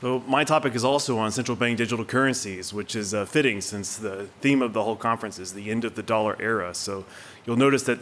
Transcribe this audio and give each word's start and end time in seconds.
So, 0.00 0.22
my 0.26 0.44
topic 0.44 0.74
is 0.74 0.84
also 0.84 1.16
on 1.16 1.32
central 1.32 1.56
bank 1.56 1.78
digital 1.78 2.04
currencies, 2.04 2.70
which 2.70 2.94
is 2.94 3.14
uh, 3.14 3.24
fitting 3.24 3.62
since 3.62 3.96
the 3.96 4.28
theme 4.42 4.60
of 4.60 4.74
the 4.74 4.82
whole 4.82 4.94
conference 4.94 5.38
is 5.38 5.54
the 5.54 5.70
end 5.70 5.86
of 5.86 5.94
the 5.94 6.02
dollar 6.02 6.36
era. 6.38 6.74
So, 6.74 7.06
you'll 7.46 7.56
notice 7.56 7.84
that 7.84 8.00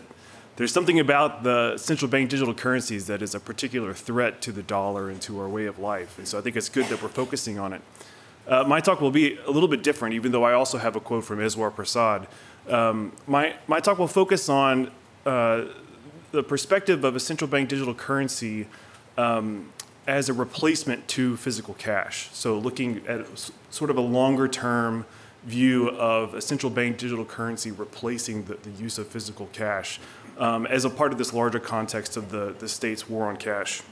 there's 0.57 0.73
something 0.73 0.99
about 0.99 1.45
the 1.45 1.79
central 1.79 2.11
bank 2.11 2.31
digital 2.31 2.53
currencies 2.53 3.07
that 3.07 3.23
is 3.23 3.33
a 3.33 3.39
particular 3.39 3.95
threat 3.95 4.43
to 4.43 4.51
the 4.51 4.65
dollar 4.65 5.09
and 5.09 5.23
to 5.23 5.39
our 5.39 5.49
way 5.49 5.67
of 5.67 5.79
life. 5.79 6.19
And 6.19 6.27
so, 6.27 6.37
I 6.37 6.41
think 6.41 6.57
it's 6.57 6.69
good 6.69 6.87
that 6.87 7.01
we're 7.01 7.11
focusing 7.11 7.61
on 7.61 7.73
it. 7.73 7.83
Uh, 8.49 8.65
my 8.65 8.81
talk 8.81 9.01
will 9.01 9.13
be 9.13 9.39
a 9.47 9.51
little 9.53 9.69
bit 9.69 9.85
different, 9.85 10.17
even 10.17 10.33
though 10.33 10.43
I 10.43 10.53
also 10.53 10.79
have 10.79 10.97
a 10.97 11.01
quote 11.01 11.25
from 11.25 11.39
Eswar 11.39 11.73
Prasad. 11.73 12.27
Um, 12.69 13.13
my, 13.29 13.55
my 13.69 13.79
talk 13.79 14.01
will 14.01 14.09
focus 14.09 14.49
on 14.49 14.91
uh, 15.25 15.67
the 16.33 16.43
perspective 16.43 17.05
of 17.05 17.15
a 17.15 17.21
central 17.21 17.49
bank 17.49 17.69
digital 17.69 17.95
currency 17.95 18.67
um, 19.17 19.71
as 20.07 20.29
a 20.29 20.33
replacement 20.33 21.07
to 21.09 21.37
physical 21.37 21.75
cash. 21.75 22.29
So, 22.33 22.59
looking 22.59 23.03
at 23.07 23.27
sort 23.71 23.91
of 23.91 23.97
a 23.97 24.03
longer 24.03 24.49
term 24.49 25.07
view 25.45 25.91
of 25.91 26.35
a 26.35 26.41
central 26.41 26.71
bank 26.71 26.97
digital 26.97 27.25
currency 27.25 27.71
replacing 27.71 28.45
the, 28.45 28.55
the 28.55 28.71
use 28.71 28.99
of 28.99 29.07
physical 29.07 29.49
cash 29.53 30.01
um, 30.39 30.67
as 30.67 30.85
a 30.85 30.91
part 30.91 31.13
of 31.13 31.19
this 31.19 31.33
larger 31.33 31.61
context 31.61 32.17
of 32.17 32.31
the, 32.31 32.55
the 32.59 32.69
state's 32.69 33.09
war 33.09 33.27
on 33.27 33.37
cash. 33.37 33.83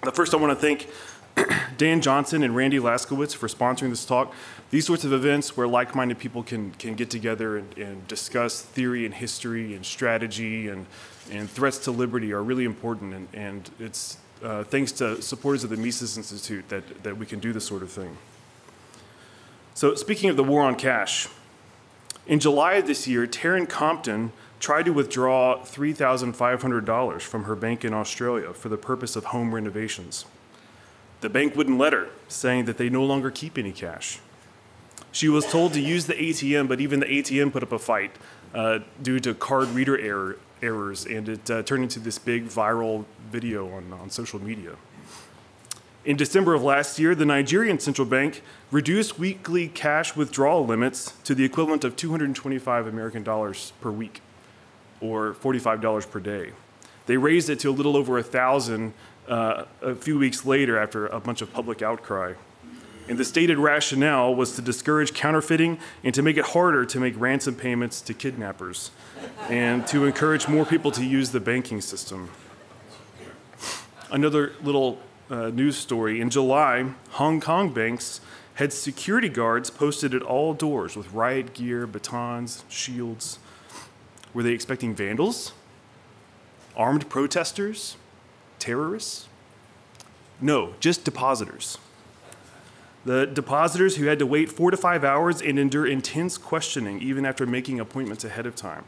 But 0.00 0.14
first, 0.14 0.34
I 0.34 0.36
want 0.36 0.58
to 0.58 0.60
thank 0.60 0.88
Dan 1.78 2.00
Johnson 2.00 2.42
and 2.42 2.54
Randee 2.54 2.80
Laskewitz 2.80 3.34
for 3.34 3.48
sponsoring 3.48 3.90
this 3.90 4.04
talk. 4.04 4.32
These 4.70 4.86
sorts 4.86 5.04
of 5.04 5.12
events 5.12 5.56
where 5.56 5.68
like 5.68 5.94
minded 5.94 6.18
people 6.18 6.42
can, 6.42 6.72
can 6.72 6.94
get 6.94 7.10
together 7.10 7.58
and, 7.58 7.78
and 7.78 8.08
discuss 8.08 8.62
theory 8.62 9.04
and 9.04 9.14
history 9.14 9.74
and 9.74 9.84
strategy 9.84 10.68
and, 10.68 10.86
and 11.30 11.48
threats 11.48 11.78
to 11.78 11.90
liberty 11.90 12.32
are 12.32 12.42
really 12.42 12.64
important. 12.64 13.14
And, 13.14 13.28
and 13.32 13.70
it's 13.78 14.18
uh, 14.42 14.64
thanks 14.64 14.92
to 14.92 15.20
supporters 15.22 15.64
of 15.64 15.70
the 15.70 15.76
Mises 15.76 16.16
Institute 16.16 16.68
that, 16.68 17.02
that 17.02 17.16
we 17.16 17.26
can 17.26 17.38
do 17.38 17.52
this 17.52 17.66
sort 17.66 17.82
of 17.82 17.90
thing. 17.90 18.16
So, 19.74 19.94
speaking 19.94 20.30
of 20.30 20.36
the 20.36 20.44
war 20.44 20.62
on 20.62 20.76
cash, 20.76 21.28
in 22.26 22.40
July 22.40 22.74
of 22.74 22.86
this 22.86 23.06
year, 23.06 23.26
Taryn 23.26 23.68
Compton 23.68 24.32
tried 24.58 24.84
to 24.86 24.92
withdraw 24.92 25.62
$3,500 25.64 27.22
from 27.22 27.44
her 27.44 27.54
bank 27.54 27.84
in 27.84 27.92
Australia 27.92 28.52
for 28.52 28.68
the 28.68 28.76
purpose 28.76 29.16
of 29.16 29.26
home 29.26 29.54
renovations. 29.54 30.24
The 31.20 31.28
bank 31.28 31.54
wouldn't 31.56 31.78
let 31.78 31.92
her, 31.92 32.08
saying 32.28 32.64
that 32.64 32.78
they 32.78 32.88
no 32.88 33.04
longer 33.04 33.30
keep 33.30 33.58
any 33.58 33.72
cash. 33.72 34.18
She 35.12 35.28
was 35.28 35.46
told 35.46 35.72
to 35.74 35.80
use 35.80 36.06
the 36.06 36.14
ATM, 36.14 36.68
but 36.68 36.80
even 36.80 37.00
the 37.00 37.06
ATM 37.06 37.52
put 37.52 37.62
up 37.62 37.72
a 37.72 37.78
fight 37.78 38.12
uh, 38.54 38.80
due 39.02 39.20
to 39.20 39.34
card 39.34 39.68
reader 39.68 39.98
error, 39.98 40.36
errors, 40.62 41.04
and 41.06 41.28
it 41.28 41.50
uh, 41.50 41.62
turned 41.62 41.82
into 41.82 42.00
this 42.00 42.18
big 42.18 42.46
viral 42.46 43.04
video 43.30 43.70
on, 43.72 43.92
on 43.92 44.10
social 44.10 44.42
media. 44.42 44.76
In 46.04 46.16
December 46.16 46.54
of 46.54 46.62
last 46.62 47.00
year, 47.00 47.16
the 47.16 47.26
Nigerian 47.26 47.80
central 47.80 48.06
bank 48.06 48.42
reduced 48.70 49.18
weekly 49.18 49.66
cash 49.66 50.14
withdrawal 50.14 50.64
limits 50.64 51.12
to 51.24 51.34
the 51.34 51.44
equivalent 51.44 51.82
of 51.82 51.96
225 51.96 52.86
American 52.86 53.24
dollars 53.24 53.72
per 53.80 53.90
week, 53.90 54.20
or 55.00 55.34
$45 55.34 56.08
per 56.08 56.20
day. 56.20 56.52
They 57.06 57.16
raised 57.16 57.50
it 57.50 57.58
to 57.60 57.70
a 57.70 57.72
little 57.72 57.96
over 57.96 58.18
a 58.18 58.22
thousand 58.22 58.92
uh, 59.28 59.64
a 59.82 59.96
few 59.96 60.16
weeks 60.18 60.46
later 60.46 60.78
after 60.78 61.08
a 61.08 61.18
bunch 61.18 61.42
of 61.42 61.52
public 61.52 61.82
outcry. 61.82 62.34
And 63.08 63.18
the 63.18 63.24
stated 63.24 63.58
rationale 63.58 64.34
was 64.34 64.56
to 64.56 64.62
discourage 64.62 65.14
counterfeiting 65.14 65.78
and 66.02 66.12
to 66.14 66.22
make 66.22 66.36
it 66.36 66.46
harder 66.46 66.84
to 66.86 66.98
make 66.98 67.18
ransom 67.18 67.54
payments 67.54 68.00
to 68.02 68.14
kidnappers 68.14 68.90
and 69.48 69.86
to 69.86 70.04
encourage 70.04 70.48
more 70.48 70.64
people 70.64 70.90
to 70.92 71.04
use 71.04 71.30
the 71.30 71.40
banking 71.40 71.80
system. 71.80 72.30
Another 74.10 74.52
little 74.62 74.98
uh, 75.30 75.48
news 75.48 75.76
story 75.76 76.20
in 76.20 76.30
July, 76.30 76.86
Hong 77.10 77.40
Kong 77.40 77.72
banks 77.72 78.20
had 78.54 78.72
security 78.72 79.28
guards 79.28 79.70
posted 79.70 80.14
at 80.14 80.22
all 80.22 80.54
doors 80.54 80.96
with 80.96 81.12
riot 81.12 81.54
gear, 81.54 81.86
batons, 81.86 82.64
shields. 82.68 83.38
Were 84.32 84.42
they 84.42 84.52
expecting 84.52 84.94
vandals? 84.94 85.52
Armed 86.76 87.08
protesters? 87.08 87.96
Terrorists? 88.58 89.28
No, 90.40 90.74
just 90.80 91.04
depositors. 91.04 91.78
The 93.06 93.24
depositors 93.24 93.94
who 93.94 94.06
had 94.06 94.18
to 94.18 94.26
wait 94.26 94.50
four 94.50 94.72
to 94.72 94.76
five 94.76 95.04
hours 95.04 95.40
and 95.40 95.60
endure 95.60 95.86
intense 95.86 96.36
questioning 96.36 97.00
even 97.00 97.24
after 97.24 97.46
making 97.46 97.78
appointments 97.78 98.24
ahead 98.24 98.46
of 98.46 98.56
time. 98.56 98.82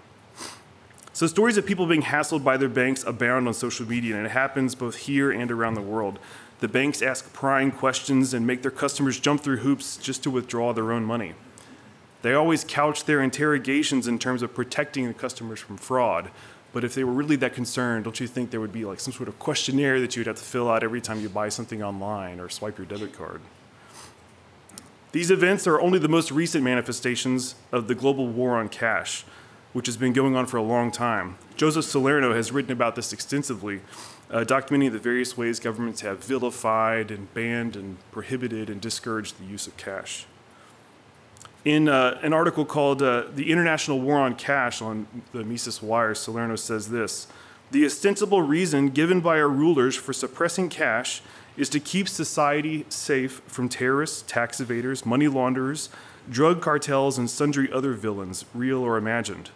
So, 1.13 1.29
stories 1.29 1.57
of 1.57 1.65
people 1.65 1.87
being 1.87 2.03
hassled 2.03 2.43
by 2.43 2.57
their 2.57 2.69
banks 2.69 3.05
abound 3.05 3.47
on 3.47 3.55
social 3.55 3.87
media, 3.87 4.17
and 4.17 4.27
it 4.27 4.33
happens 4.33 4.75
both 4.75 4.97
here 4.97 5.31
and 5.31 5.53
around 5.53 5.75
the 5.75 5.83
world. 5.83 6.19
The 6.59 6.67
banks 6.67 7.01
ask 7.01 7.33
prying 7.33 7.71
questions 7.71 8.35
and 8.35 8.45
make 8.45 8.63
their 8.63 8.73
customers 8.73 9.21
jump 9.21 9.43
through 9.43 9.59
hoops 9.59 9.97
just 9.97 10.25
to 10.25 10.33
withdraw 10.33 10.73
their 10.73 10.91
own 10.91 11.05
money. 11.05 11.35
They 12.23 12.35
always 12.35 12.65
couch 12.65 13.05
their 13.05 13.23
interrogations 13.23 14.09
in 14.09 14.19
terms 14.19 14.43
of 14.43 14.53
protecting 14.53 15.07
the 15.07 15.15
customers 15.15 15.61
from 15.61 15.77
fraud. 15.77 16.33
But 16.73 16.83
if 16.83 16.93
they 16.93 17.05
were 17.05 17.13
really 17.13 17.37
that 17.37 17.55
concerned, 17.55 18.03
don't 18.03 18.19
you 18.19 18.27
think 18.27 18.51
there 18.51 18.61
would 18.61 18.73
be 18.73 18.85
like 18.85 18.99
some 18.99 19.13
sort 19.13 19.29
of 19.29 19.39
questionnaire 19.39 20.01
that 20.01 20.17
you'd 20.17 20.27
have 20.27 20.39
to 20.39 20.45
fill 20.45 20.69
out 20.69 20.83
every 20.83 21.01
time 21.01 21.21
you 21.21 21.29
buy 21.29 21.51
something 21.51 21.85
online 21.85 22.41
or 22.41 22.49
swipe 22.49 22.79
your 22.79 22.87
debit 22.87 23.17
card? 23.17 23.41
These 25.13 25.31
events 25.31 25.67
are 25.67 25.81
only 25.81 25.99
the 25.99 26.09
most 26.09 26.31
recent 26.31 26.63
manifestations 26.63 27.55
of 27.73 27.89
the 27.89 27.95
global 27.95 28.29
war 28.29 28.59
on 28.59 28.69
cash, 28.69 29.25
which 29.73 29.87
has 29.87 29.97
been 29.97 30.13
going 30.13 30.37
on 30.37 30.45
for 30.45 30.59
a 30.59 30.63
long 30.63 30.91
time. 30.91 31.39
Joseph 31.57 31.87
Salerno 31.87 32.35
has 32.35 32.53
written 32.53 32.73
about 32.73 32.95
this 32.95 33.13
extensively, 33.13 33.81
uh, 34.31 34.45
documenting 34.45 34.93
the 34.93 34.99
various 34.99 35.35
ways 35.35 35.61
governments 35.61 36.03
have 36.03 36.23
vilified 36.23 37.11
and 37.11 37.33
banned 37.33 37.75
and 37.75 37.97
prohibited 38.13 38.69
and 38.69 38.83
discouraged 38.83 39.39
the 39.39 39.45
use 39.45 39.67
of 39.67 39.77
cash. 39.79 40.27
In 41.65 41.89
uh, 41.89 42.19
an 42.23 42.35
article 42.35 42.67
called 42.67 43.03
uh, 43.03 43.25
The 43.35 43.51
International 43.51 44.01
War 44.01 44.19
on 44.19 44.35
Cash 44.35 44.83
on 44.83 45.07
the 45.33 45.43
Mises 45.43 45.83
Wire, 45.83 46.15
Salerno 46.15 46.57
says 46.57 46.91
this 46.91 47.29
The 47.71 47.87
ostensible 47.87 48.43
reason 48.43 48.91
given 48.91 49.21
by 49.21 49.41
our 49.41 49.49
rulers 49.49 49.97
for 49.97 50.13
suppressing 50.13 50.69
cash 50.69 51.23
is 51.59 51.69
to 51.69 51.81
keep 51.81 52.09
society 52.09 52.87
safe 52.89 53.43
from 53.47 53.69
terrorists, 53.69 54.23
tax 54.27 54.61
evaders, 54.61 55.05
money 55.05 55.29
launderers, 55.29 55.91
drug 56.31 56.63
cartels, 56.63 57.19
and 57.19 57.29
sundry 57.29 57.71
other 57.71 57.93
villains, 57.93 58.45
real 58.55 58.79
or 58.79 58.97
imagined. 58.97 59.51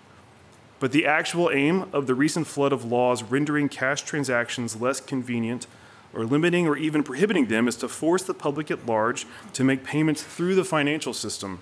But 0.81 0.91
the 0.91 1.07
actual 1.07 1.49
aim 1.51 1.89
of 1.93 2.09
the 2.09 2.15
recent 2.15 2.49
flood 2.49 2.73
of 2.73 2.85
laws 2.85 3.23
rendering 3.23 3.69
cash 3.69 4.03
transactions 4.03 4.81
less 4.81 5.01
convenient 5.01 5.69
or 6.13 6.25
limiting 6.25 6.67
or 6.67 6.77
even 6.77 7.05
prohibiting 7.05 7.47
them 7.47 7.69
is 7.69 7.77
to 7.77 7.89
force 7.89 8.25
the 8.25 8.35
public 8.35 8.71
at 8.71 8.85
large 8.85 9.25
to 9.53 9.63
make 9.63 9.85
payments 9.85 10.25
through 10.25 10.57
the 10.57 10.65
financial 10.65 11.15
system 11.15 11.61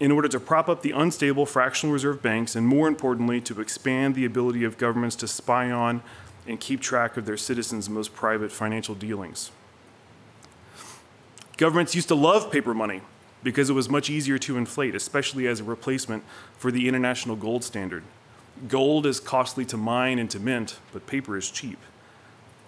in 0.00 0.10
order 0.10 0.26
to 0.26 0.40
prop 0.40 0.68
up 0.68 0.82
the 0.82 0.90
unstable 0.90 1.46
fractional 1.46 1.92
reserve 1.92 2.20
banks 2.20 2.56
and, 2.56 2.66
more 2.66 2.88
importantly, 2.88 3.40
to 3.40 3.60
expand 3.60 4.16
the 4.16 4.24
ability 4.24 4.64
of 4.64 4.76
governments 4.76 5.14
to 5.14 5.28
spy 5.28 5.70
on 5.70 6.02
and 6.46 6.60
keep 6.60 6.80
track 6.80 7.16
of 7.16 7.26
their 7.26 7.36
citizens' 7.36 7.88
most 7.88 8.14
private 8.14 8.52
financial 8.52 8.94
dealings. 8.94 9.50
Governments 11.56 11.94
used 11.94 12.08
to 12.08 12.14
love 12.14 12.50
paper 12.50 12.74
money 12.74 13.00
because 13.42 13.70
it 13.70 13.74
was 13.74 13.88
much 13.88 14.10
easier 14.10 14.38
to 14.38 14.56
inflate, 14.56 14.94
especially 14.94 15.46
as 15.46 15.60
a 15.60 15.64
replacement 15.64 16.24
for 16.56 16.72
the 16.72 16.88
international 16.88 17.36
gold 17.36 17.62
standard. 17.62 18.02
Gold 18.68 19.06
is 19.06 19.20
costly 19.20 19.64
to 19.66 19.76
mine 19.76 20.18
and 20.18 20.30
to 20.30 20.40
mint, 20.40 20.78
but 20.92 21.06
paper 21.06 21.36
is 21.36 21.50
cheap. 21.50 21.78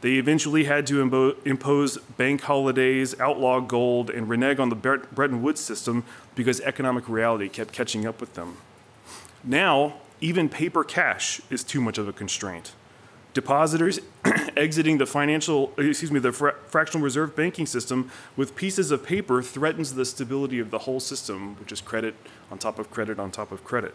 They 0.03 0.15
eventually 0.15 0.65
had 0.65 0.87
to 0.89 1.05
imbo- 1.05 1.47
impose 1.47 1.97
bank 1.99 2.43
holidays, 2.43 3.19
outlaw 3.19 3.61
gold, 3.61 4.11
and 4.11 4.29
renege 4.29 4.59
on 4.59 4.69
the 4.69 4.77
Bretton 4.77 5.43
Woods 5.43 5.61
system 5.61 6.05
because 6.35 6.61
economic 6.61 7.09
reality 7.09 7.49
kept 7.49 7.73
catching 7.73 8.07
up 8.07 8.21
with 8.21 8.35
them. 8.35 8.59
Now, 9.43 9.95
even 10.21 10.49
paper 10.49 10.85
cash 10.85 11.41
is 11.51 11.65
too 11.65 11.81
much 11.81 11.99
of 11.99 12.09
a 12.09 12.13
constraint. 12.13 12.73
Depositors 13.37 14.01
exiting 14.57 14.97
the 14.97 15.05
financial, 15.05 15.71
excuse 15.77 16.11
me, 16.11 16.19
the 16.19 16.33
fra- 16.33 16.55
fractional 16.69 17.05
reserve 17.05 17.37
banking 17.37 17.67
system 17.67 18.11
with 18.35 18.57
pieces 18.57 18.91
of 18.91 19.05
paper 19.05 19.43
threatens 19.43 19.93
the 19.93 20.07
stability 20.07 20.59
of 20.59 20.71
the 20.71 20.79
whole 20.79 21.01
system, 21.01 21.55
which 21.57 21.71
is 21.71 21.83
credit 21.83 22.15
on 22.51 22.57
top 22.57 22.79
of 22.79 22.91
credit 22.91 23.19
on 23.19 23.31
top 23.31 23.53
of 23.53 23.63
credit. 23.63 23.95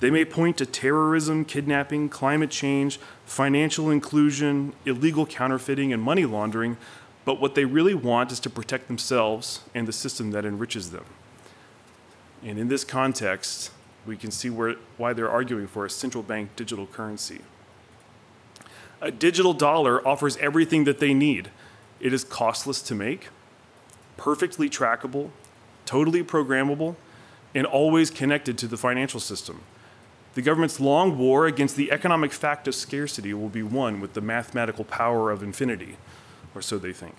They 0.00 0.10
may 0.10 0.26
point 0.26 0.58
to 0.58 0.66
terrorism, 0.66 1.46
kidnapping, 1.46 2.10
climate 2.10 2.50
change, 2.50 3.00
financial 3.24 3.90
inclusion, 3.90 4.74
illegal 4.84 5.24
counterfeiting, 5.24 5.90
and 5.90 6.02
money 6.02 6.26
laundering, 6.26 6.76
but 7.24 7.40
what 7.40 7.54
they 7.54 7.64
really 7.64 7.94
want 7.94 8.32
is 8.32 8.40
to 8.40 8.50
protect 8.50 8.86
themselves 8.86 9.62
and 9.74 9.88
the 9.88 9.94
system 9.94 10.30
that 10.32 10.44
enriches 10.44 10.90
them. 10.90 11.06
And 12.44 12.58
in 12.58 12.68
this 12.68 12.84
context, 12.84 13.70
we 14.04 14.18
can 14.18 14.30
see 14.30 14.50
where, 14.50 14.74
why 14.98 15.14
they're 15.14 15.30
arguing 15.30 15.68
for 15.68 15.86
a 15.86 15.90
central 15.90 16.22
bank 16.22 16.54
digital 16.54 16.86
currency. 16.86 17.40
A 19.02 19.10
digital 19.10 19.52
dollar 19.52 20.06
offers 20.06 20.36
everything 20.36 20.84
that 20.84 21.00
they 21.00 21.12
need. 21.12 21.50
It 21.98 22.12
is 22.12 22.22
costless 22.22 22.80
to 22.82 22.94
make, 22.94 23.30
perfectly 24.16 24.70
trackable, 24.70 25.30
totally 25.84 26.22
programmable, 26.22 26.94
and 27.52 27.66
always 27.66 28.10
connected 28.10 28.56
to 28.58 28.68
the 28.68 28.76
financial 28.76 29.18
system. 29.18 29.62
The 30.34 30.42
government's 30.42 30.78
long 30.78 31.18
war 31.18 31.46
against 31.46 31.74
the 31.74 31.90
economic 31.90 32.32
fact 32.32 32.68
of 32.68 32.76
scarcity 32.76 33.34
will 33.34 33.48
be 33.48 33.64
won 33.64 34.00
with 34.00 34.14
the 34.14 34.20
mathematical 34.20 34.84
power 34.84 35.32
of 35.32 35.42
infinity, 35.42 35.96
or 36.54 36.62
so 36.62 36.78
they 36.78 36.92
think. 36.92 37.16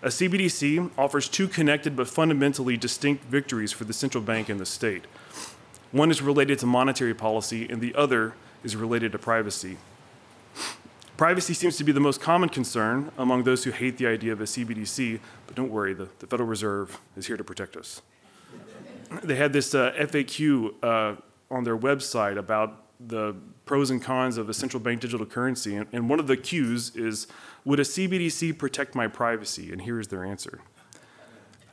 A 0.00 0.08
CBDC 0.08 0.90
offers 0.96 1.28
two 1.28 1.46
connected 1.46 1.94
but 1.94 2.08
fundamentally 2.08 2.78
distinct 2.78 3.24
victories 3.24 3.72
for 3.72 3.84
the 3.84 3.92
central 3.92 4.24
bank 4.24 4.48
and 4.48 4.58
the 4.58 4.64
state. 4.64 5.04
One 5.92 6.10
is 6.10 6.22
related 6.22 6.58
to 6.60 6.66
monetary 6.66 7.14
policy, 7.14 7.68
and 7.68 7.82
the 7.82 7.94
other 7.94 8.32
is 8.64 8.76
related 8.76 9.12
to 9.12 9.18
privacy. 9.18 9.76
Privacy 11.18 11.52
seems 11.52 11.76
to 11.78 11.82
be 11.82 11.90
the 11.90 11.98
most 11.98 12.20
common 12.20 12.48
concern 12.48 13.10
among 13.18 13.42
those 13.42 13.64
who 13.64 13.72
hate 13.72 13.98
the 13.98 14.06
idea 14.06 14.32
of 14.32 14.40
a 14.40 14.44
CBDC, 14.44 15.18
but 15.48 15.56
don't 15.56 15.68
worry, 15.68 15.92
the, 15.92 16.08
the 16.20 16.28
Federal 16.28 16.48
Reserve 16.48 17.00
is 17.16 17.26
here 17.26 17.36
to 17.36 17.42
protect 17.42 17.76
us. 17.76 18.02
They 19.24 19.34
had 19.34 19.52
this 19.52 19.74
uh, 19.74 19.92
FAQ 19.98 20.74
uh, 20.80 21.16
on 21.50 21.64
their 21.64 21.76
website 21.76 22.38
about 22.38 22.84
the 23.00 23.34
pros 23.64 23.90
and 23.90 24.00
cons 24.00 24.38
of 24.38 24.48
a 24.48 24.54
central 24.54 24.80
bank 24.80 25.00
digital 25.00 25.26
currency, 25.26 25.74
and, 25.74 25.88
and 25.92 26.08
one 26.08 26.20
of 26.20 26.28
the 26.28 26.36
Qs 26.36 26.96
is 26.96 27.26
Would 27.64 27.80
a 27.80 27.84
CBDC 27.84 28.56
protect 28.56 28.94
my 28.94 29.08
privacy? 29.08 29.72
And 29.72 29.82
here's 29.82 30.06
their 30.06 30.24
answer. 30.24 30.60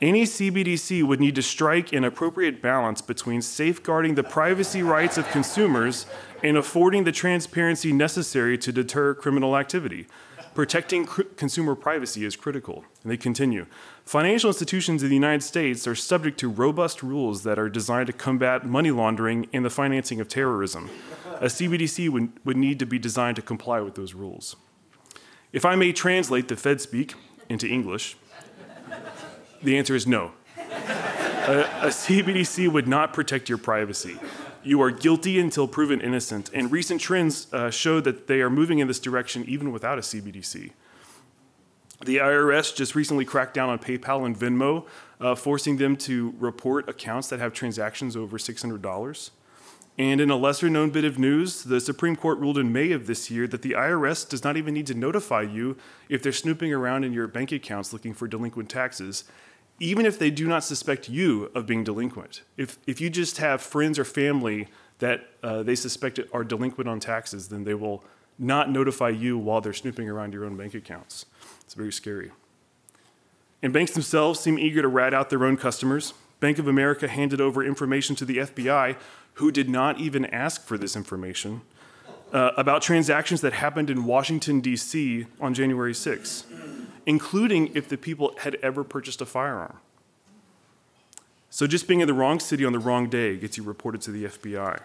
Any 0.00 0.24
CBDC 0.24 1.02
would 1.04 1.20
need 1.20 1.34
to 1.36 1.42
strike 1.42 1.94
an 1.94 2.04
appropriate 2.04 2.60
balance 2.60 3.00
between 3.00 3.40
safeguarding 3.40 4.14
the 4.14 4.22
privacy 4.22 4.82
rights 4.82 5.16
of 5.16 5.26
consumers 5.28 6.04
and 6.42 6.58
affording 6.58 7.04
the 7.04 7.12
transparency 7.12 7.94
necessary 7.94 8.58
to 8.58 8.72
deter 8.72 9.14
criminal 9.14 9.56
activity. 9.56 10.06
Protecting 10.54 11.06
cr- 11.06 11.22
consumer 11.22 11.74
privacy 11.74 12.26
is 12.26 12.36
critical. 12.36 12.84
And 13.02 13.10
they 13.10 13.16
continue 13.16 13.66
Financial 14.04 14.50
institutions 14.50 15.02
in 15.02 15.08
the 15.08 15.14
United 15.14 15.42
States 15.42 15.86
are 15.86 15.94
subject 15.94 16.38
to 16.40 16.50
robust 16.50 17.02
rules 17.02 17.42
that 17.44 17.58
are 17.58 17.70
designed 17.70 18.08
to 18.08 18.12
combat 18.12 18.66
money 18.66 18.90
laundering 18.90 19.48
and 19.54 19.64
the 19.64 19.70
financing 19.70 20.20
of 20.20 20.28
terrorism. 20.28 20.90
A 21.40 21.46
CBDC 21.46 22.10
would, 22.10 22.32
would 22.44 22.56
need 22.58 22.78
to 22.80 22.86
be 22.86 22.98
designed 22.98 23.36
to 23.36 23.42
comply 23.42 23.80
with 23.80 23.94
those 23.94 24.12
rules. 24.12 24.56
If 25.52 25.64
I 25.64 25.74
may 25.74 25.92
translate 25.92 26.48
the 26.48 26.56
Fed 26.56 26.82
speak 26.82 27.14
into 27.48 27.66
English, 27.66 28.16
the 29.66 29.76
answer 29.76 29.96
is 29.96 30.06
no. 30.06 30.32
A, 30.56 31.60
a, 31.82 31.88
CBDC 31.88 32.68
would 32.68 32.88
not 32.88 33.12
protect 33.12 33.48
your 33.48 33.58
privacy. 33.58 34.16
You 34.62 34.80
are 34.80 34.90
guilty 34.90 35.38
until 35.38 35.68
proven 35.68 36.00
innocent, 36.00 36.50
and 36.54 36.72
recent 36.72 37.00
trends 37.00 37.52
uh, 37.52 37.70
show 37.70 38.00
that 38.00 38.26
they 38.26 38.40
are 38.40 38.50
moving 38.50 38.78
in 38.78 38.88
this 38.88 39.00
direction 39.00 39.44
even 39.46 39.72
without 39.72 39.98
a 39.98 40.02
CBDC. 40.02 40.70
The 42.04 42.16
IRS 42.16 42.74
just 42.76 42.94
recently 42.94 43.24
cracked 43.24 43.54
down 43.54 43.68
on 43.68 43.78
PayPal 43.78 44.24
and 44.24 44.38
Venmo, 44.38 44.86
uh, 45.20 45.34
forcing 45.34 45.78
them 45.78 45.96
to 45.98 46.34
report 46.38 46.88
accounts 46.88 47.28
that 47.28 47.40
have 47.40 47.52
transactions 47.52 48.16
over 48.16 48.38
$600. 48.38 49.30
And 49.98 50.20
in 50.20 50.30
a 50.30 50.36
lesser 50.36 50.68
known 50.68 50.90
bit 50.90 51.04
of 51.04 51.18
news, 51.18 51.64
the 51.64 51.80
Supreme 51.80 52.16
Court 52.16 52.38
ruled 52.38 52.58
in 52.58 52.70
May 52.70 52.92
of 52.92 53.06
this 53.06 53.30
year 53.30 53.46
that 53.46 53.62
the 53.62 53.72
IRS 53.72 54.28
does 54.28 54.44
not 54.44 54.58
even 54.58 54.74
need 54.74 54.86
to 54.88 54.94
notify 54.94 55.40
you 55.40 55.76
if 56.10 56.22
they're 56.22 56.32
snooping 56.32 56.72
around 56.72 57.04
in 57.04 57.14
your 57.14 57.26
bank 57.26 57.50
accounts 57.50 57.94
looking 57.94 58.12
for 58.12 58.28
delinquent 58.28 58.68
taxes, 58.68 59.24
even 59.78 60.06
if 60.06 60.18
they 60.18 60.30
do 60.30 60.46
not 60.46 60.64
suspect 60.64 61.08
you 61.08 61.50
of 61.54 61.66
being 61.66 61.84
delinquent. 61.84 62.42
If, 62.56 62.78
if 62.86 63.00
you 63.00 63.10
just 63.10 63.38
have 63.38 63.60
friends 63.60 63.98
or 63.98 64.04
family 64.04 64.68
that 64.98 65.28
uh, 65.42 65.62
they 65.62 65.74
suspect 65.74 66.18
are 66.32 66.44
delinquent 66.44 66.88
on 66.88 67.00
taxes, 67.00 67.48
then 67.48 67.64
they 67.64 67.74
will 67.74 68.02
not 68.38 68.70
notify 68.70 69.10
you 69.10 69.36
while 69.38 69.60
they're 69.60 69.72
snooping 69.72 70.08
around 70.08 70.32
your 70.32 70.44
own 70.44 70.56
bank 70.56 70.74
accounts. 70.74 71.26
It's 71.60 71.74
very 71.74 71.92
scary. 71.92 72.32
And 73.62 73.72
banks 73.72 73.92
themselves 73.92 74.40
seem 74.40 74.58
eager 74.58 74.82
to 74.82 74.88
rat 74.88 75.14
out 75.14 75.30
their 75.30 75.44
own 75.44 75.56
customers. 75.56 76.14
Bank 76.40 76.58
of 76.58 76.68
America 76.68 77.08
handed 77.08 77.40
over 77.40 77.64
information 77.64 78.14
to 78.16 78.24
the 78.24 78.38
FBI 78.38 78.96
who 79.34 79.50
did 79.50 79.68
not 79.68 80.00
even 80.00 80.24
ask 80.26 80.64
for 80.64 80.78
this 80.78 80.96
information 80.96 81.62
uh, 82.32 82.50
about 82.56 82.82
transactions 82.82 83.40
that 83.40 83.52
happened 83.52 83.90
in 83.90 84.04
Washington, 84.04 84.60
D.C. 84.60 85.26
on 85.40 85.54
January 85.54 85.94
6, 85.94 86.44
including 87.06 87.74
if 87.74 87.88
the 87.88 87.96
people 87.96 88.34
had 88.40 88.56
ever 88.56 88.84
purchased 88.84 89.20
a 89.20 89.26
firearm. 89.26 89.78
So 91.48 91.66
just 91.66 91.88
being 91.88 92.00
in 92.00 92.08
the 92.08 92.14
wrong 92.14 92.40
city 92.40 92.64
on 92.64 92.72
the 92.72 92.78
wrong 92.78 93.08
day 93.08 93.36
gets 93.36 93.56
you 93.56 93.62
reported 93.62 94.02
to 94.02 94.10
the 94.10 94.24
FBI. 94.24 94.80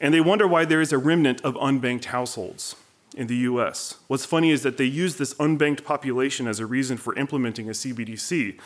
And 0.00 0.12
they 0.12 0.20
wonder 0.20 0.46
why 0.46 0.66
there 0.66 0.80
is 0.80 0.92
a 0.92 0.98
remnant 0.98 1.40
of 1.42 1.54
unbanked 1.54 2.06
households 2.06 2.76
in 3.16 3.28
the 3.28 3.36
US. 3.36 3.94
What's 4.08 4.26
funny 4.26 4.50
is 4.50 4.62
that 4.64 4.76
they 4.76 4.84
use 4.84 5.16
this 5.16 5.32
unbanked 5.34 5.84
population 5.84 6.46
as 6.46 6.60
a 6.60 6.66
reason 6.66 6.98
for 6.98 7.14
implementing 7.14 7.68
a 7.68 7.72
CBDC. 7.72 8.58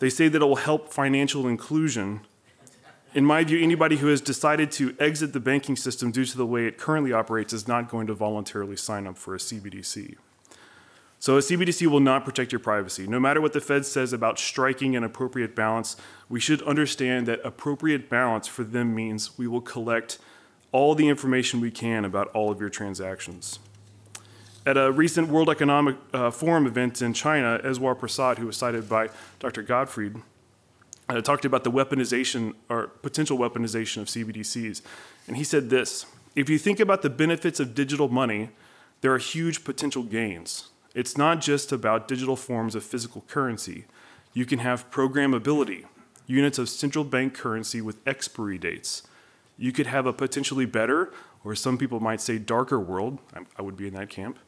They 0.00 0.10
say 0.10 0.26
that 0.28 0.42
it 0.42 0.44
will 0.44 0.56
help 0.56 0.92
financial 0.92 1.46
inclusion 1.46 2.22
in 3.16 3.24
my 3.24 3.44
view, 3.44 3.58
anybody 3.62 3.96
who 3.96 4.08
has 4.08 4.20
decided 4.20 4.70
to 4.72 4.94
exit 5.00 5.32
the 5.32 5.40
banking 5.40 5.74
system 5.74 6.10
due 6.10 6.26
to 6.26 6.36
the 6.36 6.44
way 6.44 6.66
it 6.66 6.76
currently 6.76 7.14
operates 7.14 7.54
is 7.54 7.66
not 7.66 7.88
going 7.88 8.06
to 8.08 8.12
voluntarily 8.12 8.76
sign 8.76 9.06
up 9.06 9.16
for 9.16 9.34
a 9.34 9.38
CBDC. 9.38 10.16
So, 11.18 11.36
a 11.36 11.40
CBDC 11.40 11.86
will 11.86 12.00
not 12.00 12.24
protect 12.24 12.52
your 12.52 12.58
privacy. 12.58 13.06
No 13.06 13.18
matter 13.18 13.40
what 13.40 13.52
the 13.52 13.60
Fed 13.60 13.86
says 13.86 14.12
about 14.12 14.38
striking 14.38 14.94
an 14.94 15.02
appropriate 15.02 15.56
balance, 15.56 15.96
we 16.28 16.40
should 16.40 16.62
understand 16.62 17.26
that 17.26 17.40
appropriate 17.42 18.10
balance 18.10 18.46
for 18.46 18.64
them 18.64 18.94
means 18.94 19.38
we 19.38 19.46
will 19.46 19.62
collect 19.62 20.18
all 20.72 20.94
the 20.94 21.08
information 21.08 21.60
we 21.60 21.70
can 21.70 22.04
about 22.04 22.28
all 22.28 22.50
of 22.50 22.60
your 22.60 22.68
transactions. 22.68 23.58
At 24.66 24.76
a 24.76 24.92
recent 24.92 25.28
World 25.28 25.48
Economic 25.48 25.96
uh, 26.12 26.30
Forum 26.30 26.66
event 26.66 27.00
in 27.00 27.14
China, 27.14 27.60
Eswar 27.64 27.98
Prasad, 27.98 28.38
who 28.38 28.46
was 28.46 28.56
cited 28.56 28.88
by 28.88 29.08
Dr. 29.38 29.62
Gottfried, 29.62 30.16
uh, 31.08 31.20
talked 31.20 31.44
about 31.44 31.64
the 31.64 31.70
weaponization 31.70 32.54
or 32.68 32.88
potential 32.88 33.38
weaponization 33.38 34.02
of 34.02 34.08
CBDCs. 34.08 34.82
And 35.28 35.36
he 35.36 35.44
said 35.44 35.70
this 35.70 36.06
If 36.34 36.50
you 36.50 36.58
think 36.58 36.80
about 36.80 37.02
the 37.02 37.10
benefits 37.10 37.60
of 37.60 37.74
digital 37.74 38.08
money, 38.08 38.50
there 39.00 39.12
are 39.12 39.18
huge 39.18 39.64
potential 39.64 40.02
gains. 40.02 40.68
It's 40.96 41.18
not 41.18 41.42
just 41.42 41.72
about 41.72 42.08
digital 42.08 42.36
forms 42.36 42.74
of 42.74 42.82
physical 42.82 43.22
currency. 43.28 43.84
You 44.32 44.46
can 44.46 44.60
have 44.60 44.90
programmability, 44.90 45.84
units 46.26 46.58
of 46.58 46.70
central 46.70 47.04
bank 47.04 47.34
currency 47.34 47.82
with 47.82 47.98
expiry 48.08 48.56
dates. 48.56 49.02
You 49.58 49.72
could 49.72 49.88
have 49.88 50.06
a 50.06 50.12
potentially 50.14 50.64
better, 50.64 51.12
or 51.44 51.54
some 51.54 51.76
people 51.76 52.00
might 52.00 52.22
say 52.22 52.38
darker 52.38 52.80
world, 52.80 53.18
I 53.58 53.60
would 53.60 53.76
be 53.76 53.86
in 53.86 53.92
that 53.92 54.08
camp, 54.08 54.38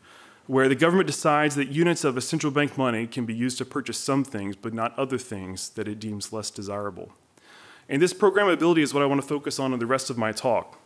where 0.46 0.70
the 0.70 0.74
government 0.74 1.06
decides 1.06 1.54
that 1.56 1.68
units 1.68 2.02
of 2.02 2.16
a 2.16 2.22
central 2.22 2.50
bank 2.50 2.78
money 2.78 3.06
can 3.06 3.26
be 3.26 3.34
used 3.34 3.58
to 3.58 3.66
purchase 3.66 3.98
some 3.98 4.24
things, 4.24 4.56
but 4.56 4.72
not 4.72 4.98
other 4.98 5.18
things 5.18 5.68
that 5.70 5.86
it 5.86 6.00
deems 6.00 6.32
less 6.32 6.50
desirable. 6.50 7.12
And 7.90 8.00
this 8.00 8.14
programmability 8.14 8.78
is 8.78 8.94
what 8.94 9.02
I 9.02 9.06
want 9.06 9.20
to 9.20 9.28
focus 9.28 9.58
on 9.58 9.74
in 9.74 9.80
the 9.80 9.86
rest 9.86 10.08
of 10.08 10.16
my 10.16 10.32
talk. 10.32 10.78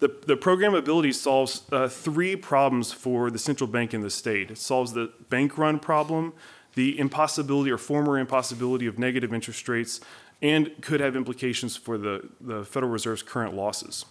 The, 0.00 0.08
the 0.26 0.36
programmability 0.36 1.12
solves 1.12 1.62
uh, 1.72 1.88
three 1.88 2.36
problems 2.36 2.92
for 2.92 3.30
the 3.30 3.38
central 3.38 3.68
bank 3.68 3.92
and 3.92 4.04
the 4.04 4.10
state. 4.10 4.50
It 4.50 4.58
solves 4.58 4.92
the 4.92 5.12
bank 5.28 5.58
run 5.58 5.80
problem, 5.80 6.34
the 6.74 6.98
impossibility 6.98 7.70
or 7.70 7.78
former 7.78 8.18
impossibility 8.18 8.86
of 8.86 8.98
negative 8.98 9.34
interest 9.34 9.68
rates, 9.68 10.00
and 10.40 10.70
could 10.80 11.00
have 11.00 11.16
implications 11.16 11.76
for 11.76 11.98
the, 11.98 12.28
the 12.40 12.64
Federal 12.64 12.92
Reserve's 12.92 13.22
current 13.22 13.54
losses. 13.54 14.04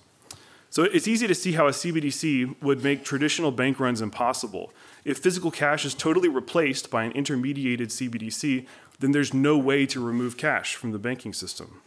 So 0.69 0.83
it's 0.83 1.07
easy 1.07 1.27
to 1.27 1.35
see 1.35 1.53
how 1.53 1.67
a 1.67 1.71
CBDC 1.71 2.61
would 2.61 2.83
make 2.83 3.05
traditional 3.05 3.51
bank 3.51 3.79
runs 3.79 4.01
impossible. 4.01 4.73
If 5.05 5.19
physical 5.19 5.49
cash 5.49 5.85
is 5.85 5.93
totally 5.93 6.27
replaced 6.27 6.91
by 6.91 7.05
an 7.05 7.13
intermediated 7.13 7.87
CBDC, 7.87 8.67
then 8.99 9.11
there's 9.11 9.33
no 9.33 9.57
way 9.57 9.85
to 9.85 10.05
remove 10.05 10.35
cash 10.35 10.75
from 10.75 10.91
the 10.91 10.99
banking 10.99 11.31
system. 11.31 11.81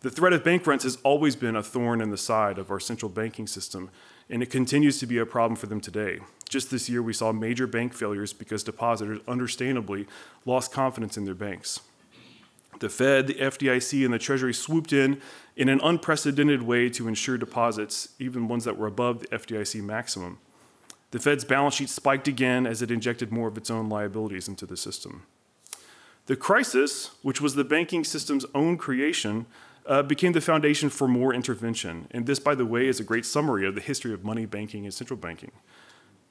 The 0.00 0.10
threat 0.10 0.32
of 0.32 0.42
bank 0.42 0.66
runs 0.66 0.84
has 0.84 0.96
always 1.02 1.36
been 1.36 1.54
a 1.54 1.62
thorn 1.62 2.00
in 2.00 2.10
the 2.10 2.16
side 2.16 2.58
of 2.58 2.70
our 2.70 2.80
central 2.80 3.10
banking 3.10 3.46
system, 3.46 3.90
and 4.30 4.42
it 4.42 4.50
continues 4.50 4.98
to 4.98 5.06
be 5.06 5.18
a 5.18 5.26
problem 5.26 5.56
for 5.56 5.66
them 5.66 5.80
today. 5.80 6.20
Just 6.48 6.70
this 6.70 6.88
year, 6.88 7.02
we 7.02 7.12
saw 7.12 7.32
major 7.32 7.66
bank 7.66 7.92
failures 7.92 8.32
because 8.32 8.64
depositors 8.64 9.20
understandably 9.28 10.06
lost 10.46 10.72
confidence 10.72 11.18
in 11.18 11.26
their 11.26 11.34
banks. 11.34 11.80
The 12.78 12.88
Fed, 12.88 13.26
the 13.26 13.34
FDIC, 13.34 14.02
and 14.02 14.14
the 14.14 14.18
Treasury 14.18 14.54
swooped 14.54 14.94
in 14.94 15.20
in 15.54 15.68
an 15.68 15.80
unprecedented 15.82 16.62
way 16.62 16.88
to 16.88 17.06
ensure 17.06 17.36
deposits, 17.36 18.08
even 18.18 18.48
ones 18.48 18.64
that 18.64 18.78
were 18.78 18.86
above 18.86 19.20
the 19.20 19.26
FDIC 19.28 19.82
maximum. 19.82 20.38
The 21.10 21.18
Fed's 21.18 21.44
balance 21.44 21.74
sheet 21.74 21.90
spiked 21.90 22.26
again 22.26 22.66
as 22.66 22.80
it 22.80 22.90
injected 22.90 23.30
more 23.30 23.48
of 23.48 23.58
its 23.58 23.70
own 23.70 23.90
liabilities 23.90 24.48
into 24.48 24.64
the 24.64 24.78
system. 24.78 25.24
The 26.24 26.36
crisis, 26.36 27.10
which 27.20 27.40
was 27.40 27.54
the 27.54 27.64
banking 27.64 28.04
system's 28.04 28.46
own 28.54 28.78
creation, 28.78 29.44
uh, 29.86 30.02
became 30.02 30.32
the 30.32 30.40
foundation 30.40 30.90
for 30.90 31.08
more 31.08 31.34
intervention. 31.34 32.06
And 32.10 32.26
this, 32.26 32.38
by 32.38 32.54
the 32.54 32.66
way, 32.66 32.86
is 32.86 33.00
a 33.00 33.04
great 33.04 33.26
summary 33.26 33.66
of 33.66 33.74
the 33.74 33.80
history 33.80 34.12
of 34.12 34.24
money 34.24 34.46
banking 34.46 34.84
and 34.84 34.94
central 34.94 35.16
banking. 35.16 35.52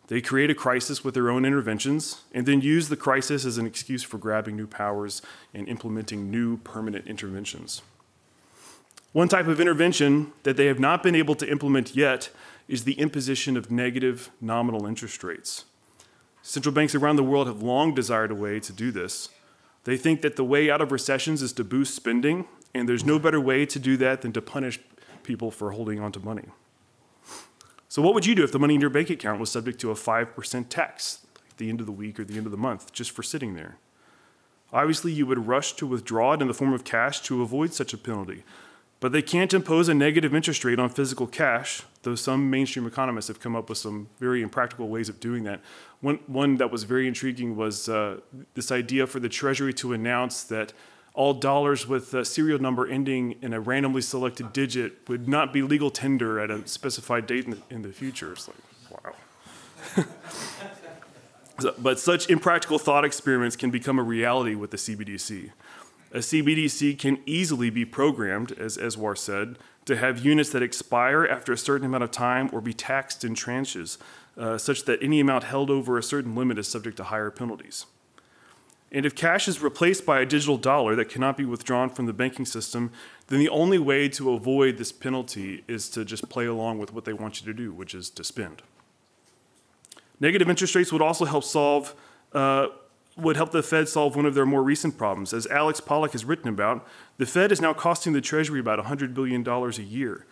They 0.07 0.21
create 0.21 0.49
a 0.49 0.55
crisis 0.55 1.03
with 1.03 1.13
their 1.13 1.29
own 1.29 1.45
interventions 1.45 2.23
and 2.33 2.45
then 2.45 2.61
use 2.61 2.89
the 2.89 2.97
crisis 2.97 3.45
as 3.45 3.59
an 3.59 3.67
excuse 3.67 4.01
for 4.01 4.17
grabbing 4.17 4.55
new 4.55 4.65
powers 4.65 5.21
and 5.53 5.67
implementing 5.67 6.31
new 6.31 6.57
permanent 6.57 7.05
interventions. 7.05 7.83
One 9.11 9.27
type 9.27 9.47
of 9.47 9.59
intervention 9.59 10.33
that 10.43 10.57
they 10.57 10.65
have 10.65 10.79
not 10.79 11.03
been 11.03 11.15
able 11.15 11.35
to 11.35 11.49
implement 11.49 11.95
yet 11.95 12.29
is 12.67 12.83
the 12.83 12.93
imposition 12.93 13.57
of 13.57 13.71
negative 13.71 14.31
nominal 14.41 14.85
interest 14.85 15.23
rates. 15.23 15.65
Central 16.41 16.73
banks 16.73 16.95
around 16.95 17.15
the 17.15 17.23
world 17.23 17.47
have 17.47 17.61
long 17.61 17.93
desired 17.93 18.31
a 18.31 18.35
way 18.35 18.59
to 18.59 18.73
do 18.73 18.91
this. 18.91 19.29
They 19.83 19.97
think 19.97 20.21
that 20.21 20.35
the 20.35 20.43
way 20.43 20.69
out 20.69 20.81
of 20.81 20.91
recessions 20.91 21.41
is 21.41 21.53
to 21.53 21.63
boost 21.63 21.95
spending, 21.95 22.45
and 22.73 22.87
there's 22.87 23.05
no 23.05 23.19
better 23.19 23.39
way 23.39 23.65
to 23.65 23.79
do 23.79 23.97
that 23.97 24.21
than 24.21 24.31
to 24.33 24.41
punish 24.41 24.79
people 25.23 25.51
for 25.51 25.71
holding 25.71 25.99
onto 25.99 26.19
money. 26.19 26.45
So, 27.87 28.01
what 28.01 28.13
would 28.13 28.25
you 28.25 28.35
do 28.35 28.43
if 28.43 28.51
the 28.51 28.59
money 28.59 28.75
in 28.75 28.81
your 28.81 28.91
bank 28.91 29.09
account 29.09 29.39
was 29.39 29.51
subject 29.51 29.79
to 29.81 29.91
a 29.91 29.95
5% 29.95 30.69
tax 30.69 31.25
at 31.49 31.57
the 31.57 31.69
end 31.69 31.79
of 31.79 31.87
the 31.87 31.91
week 31.91 32.19
or 32.19 32.23
the 32.23 32.37
end 32.37 32.45
of 32.45 32.51
the 32.51 32.57
month 32.57 32.93
just 32.93 33.11
for 33.11 33.23
sitting 33.23 33.55
there? 33.55 33.77
Obviously, 34.71 35.11
you 35.11 35.25
would 35.25 35.47
rush 35.47 35.73
to 35.73 35.87
withdraw 35.87 36.33
it 36.33 36.41
in 36.41 36.47
the 36.47 36.53
form 36.53 36.73
of 36.73 36.83
cash 36.83 37.21
to 37.21 37.41
avoid 37.41 37.73
such 37.73 37.93
a 37.93 37.97
penalty. 37.97 38.43
But 38.99 39.13
they 39.13 39.21
can't 39.21 39.53
impose 39.53 39.87
a 39.87 39.93
negative 39.93 40.35
interest 40.35 40.63
rate 40.65 40.77
on 40.77 40.89
physical 40.89 41.25
cash, 41.25 41.83
though 42.03 42.15
some 42.15 42.49
mainstream 42.49 42.85
economists 42.85 43.29
have 43.29 43.39
come 43.39 43.55
up 43.55 43.69
with 43.69 43.77
some 43.77 44.09
very 44.19 44.41
impractical 44.41 44.89
ways 44.89 45.09
of 45.09 45.19
doing 45.19 45.43
that. 45.45 45.61
One, 46.01 46.19
one 46.27 46.57
that 46.57 46.69
was 46.69 46.83
very 46.83 47.07
intriguing 47.07 47.55
was 47.55 47.87
uh, 47.87 48.19
this 48.53 48.71
idea 48.71 49.07
for 49.07 49.19
the 49.19 49.29
Treasury 49.29 49.73
to 49.75 49.93
announce 49.93 50.43
that 50.43 50.73
all 51.19 51.33
dollars 51.33 51.85
with 51.85 52.13
a 52.13 52.23
serial 52.23 52.59
number 52.59 52.87
ending 52.87 53.35
in 53.41 53.51
a 53.51 53.59
randomly 53.59 54.01
selected 54.01 54.53
digit 54.53 54.93
would 55.09 55.27
not 55.27 55.51
be 55.51 55.61
legal 55.61 55.91
tender 55.91 56.39
at 56.39 56.49
a 56.49 56.65
specified 56.65 57.27
date 57.27 57.43
in 57.43 57.51
the, 57.51 57.57
in 57.69 57.81
the 57.81 57.91
future. 57.91 58.31
It's 58.31 58.47
like, 58.47 59.05
wow. 59.97 60.05
but 61.77 61.99
such 61.99 62.29
impractical 62.29 62.79
thought 62.79 63.03
experiments 63.03 63.57
can 63.57 63.69
become 63.69 63.99
a 63.99 64.01
reality 64.01 64.55
with 64.55 64.71
the 64.71 64.77
CBDC. 64.77 65.51
A 66.13 66.19
CBDC 66.19 66.97
can 66.97 67.19
easily 67.25 67.69
be 67.69 67.83
programmed, 67.83 68.53
as 68.53 68.77
Eswar 68.77 69.17
said, 69.17 69.57
to 69.83 69.97
have 69.97 70.23
units 70.23 70.51
that 70.51 70.63
expire 70.63 71.25
after 71.25 71.51
a 71.51 71.57
certain 71.57 71.85
amount 71.85 72.05
of 72.05 72.11
time 72.11 72.49
or 72.53 72.61
be 72.61 72.73
taxed 72.73 73.25
in 73.25 73.35
tranches, 73.35 73.97
uh, 74.37 74.57
such 74.57 74.85
that 74.85 75.03
any 75.03 75.19
amount 75.19 75.43
held 75.43 75.69
over 75.69 75.97
a 75.97 76.03
certain 76.03 76.33
limit 76.33 76.57
is 76.57 76.69
subject 76.69 76.95
to 76.95 77.03
higher 77.03 77.29
penalties. 77.29 77.87
And 78.91 79.05
if 79.05 79.15
cash 79.15 79.47
is 79.47 79.61
replaced 79.61 80.05
by 80.05 80.19
a 80.19 80.25
digital 80.25 80.57
dollar 80.57 80.95
that 80.95 81.09
cannot 81.09 81.37
be 81.37 81.45
withdrawn 81.45 81.89
from 81.89 82.07
the 82.07 82.13
banking 82.13 82.45
system, 82.45 82.91
then 83.27 83.39
the 83.39 83.49
only 83.49 83.77
way 83.77 84.09
to 84.09 84.31
avoid 84.31 84.77
this 84.77 84.91
penalty 84.91 85.63
is 85.67 85.89
to 85.89 86.03
just 86.03 86.27
play 86.29 86.47
along 86.47 86.79
with 86.79 86.91
what 86.91 87.05
they 87.05 87.13
want 87.13 87.39
you 87.39 87.45
to 87.45 87.53
do, 87.53 87.71
which 87.71 87.93
is 87.93 88.09
to 88.09 88.23
spend. 88.23 88.63
Negative 90.19 90.49
interest 90.49 90.75
rates 90.75 90.91
would 90.91 91.01
also 91.01 91.25
help 91.25 91.43
solve 91.43 91.95
uh, 92.33 92.67
would 93.17 93.35
help 93.35 93.51
the 93.51 93.63
Fed 93.63 93.89
solve 93.89 94.15
one 94.15 94.25
of 94.25 94.33
their 94.33 94.45
more 94.45 94.63
recent 94.63 94.97
problems. 94.97 95.33
As 95.33 95.45
Alex 95.47 95.81
Pollock 95.81 96.13
has 96.13 96.23
written 96.23 96.47
about, 96.47 96.87
the 97.17 97.25
Fed 97.25 97.51
is 97.51 97.59
now 97.59 97.73
costing 97.73 98.13
the 98.13 98.21
Treasury 98.21 98.59
about 98.61 98.79
$100 98.79 99.13
billion 99.13 99.45
a 99.45 99.69
year. 99.81 100.25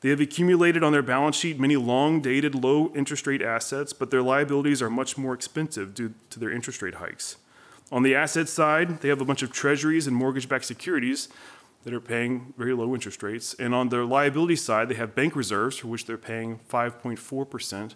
They 0.00 0.08
have 0.08 0.20
accumulated 0.20 0.82
on 0.82 0.92
their 0.92 1.02
balance 1.02 1.36
sheet 1.36 1.60
many 1.60 1.76
long 1.76 2.22
dated, 2.22 2.54
low 2.54 2.90
interest 2.94 3.26
rate 3.26 3.42
assets, 3.42 3.92
but 3.92 4.10
their 4.10 4.22
liabilities 4.22 4.80
are 4.80 4.88
much 4.88 5.18
more 5.18 5.34
expensive 5.34 5.94
due 5.94 6.14
to 6.30 6.40
their 6.40 6.50
interest 6.50 6.80
rate 6.80 6.94
hikes. 6.94 7.36
On 7.92 8.02
the 8.02 8.14
asset 8.14 8.48
side, 8.48 9.00
they 9.00 9.08
have 9.08 9.20
a 9.20 9.24
bunch 9.24 9.42
of 9.42 9.52
treasuries 9.52 10.06
and 10.06 10.14
mortgage 10.14 10.48
backed 10.48 10.64
securities 10.64 11.28
that 11.82 11.94
are 11.94 12.00
paying 12.00 12.52
very 12.56 12.74
low 12.74 12.94
interest 12.94 13.22
rates. 13.22 13.54
And 13.54 13.74
on 13.74 13.88
their 13.88 14.04
liability 14.04 14.56
side, 14.56 14.88
they 14.88 14.94
have 14.94 15.14
bank 15.14 15.34
reserves 15.34 15.78
for 15.78 15.88
which 15.88 16.06
they're 16.06 16.18
paying 16.18 16.60
5.4%, 16.70 17.94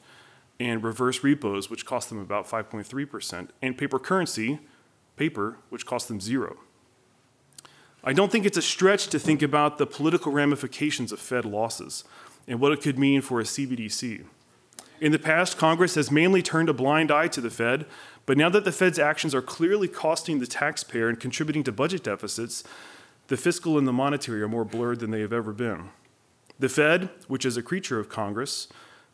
and 0.60 0.84
reverse 0.84 1.24
repos, 1.24 1.68
which 1.68 1.84
cost 1.84 2.08
them 2.08 2.18
about 2.18 2.48
5.3%, 2.48 3.48
and 3.60 3.76
paper 3.76 3.98
currency, 3.98 4.60
paper, 5.16 5.58
which 5.68 5.84
cost 5.84 6.08
them 6.08 6.20
zero. 6.20 6.56
I 8.04 8.12
don't 8.12 8.30
think 8.30 8.44
it's 8.46 8.58
a 8.58 8.62
stretch 8.62 9.08
to 9.08 9.18
think 9.18 9.42
about 9.42 9.78
the 9.78 9.86
political 9.86 10.30
ramifications 10.30 11.10
of 11.10 11.18
Fed 11.18 11.44
losses 11.44 12.04
and 12.46 12.60
what 12.60 12.72
it 12.72 12.82
could 12.82 12.98
mean 12.98 13.20
for 13.22 13.40
a 13.40 13.44
CBDC. 13.44 14.24
In 15.04 15.12
the 15.12 15.18
past, 15.18 15.58
Congress 15.58 15.96
has 15.96 16.10
mainly 16.10 16.40
turned 16.40 16.70
a 16.70 16.72
blind 16.72 17.10
eye 17.10 17.28
to 17.28 17.42
the 17.42 17.50
Fed, 17.50 17.84
but 18.24 18.38
now 18.38 18.48
that 18.48 18.64
the 18.64 18.72
Fed's 18.72 18.98
actions 18.98 19.34
are 19.34 19.42
clearly 19.42 19.86
costing 19.86 20.38
the 20.38 20.46
taxpayer 20.46 21.10
and 21.10 21.20
contributing 21.20 21.62
to 21.64 21.72
budget 21.72 22.02
deficits, 22.02 22.64
the 23.26 23.36
fiscal 23.36 23.76
and 23.76 23.86
the 23.86 23.92
monetary 23.92 24.40
are 24.40 24.48
more 24.48 24.64
blurred 24.64 25.00
than 25.00 25.10
they 25.10 25.20
have 25.20 25.30
ever 25.30 25.52
been. 25.52 25.90
The 26.58 26.70
Fed, 26.70 27.10
which 27.28 27.44
is 27.44 27.58
a 27.58 27.62
creature 27.62 28.00
of 28.00 28.08
Congress, 28.08 28.66